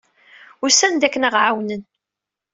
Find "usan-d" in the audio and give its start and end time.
0.65-1.01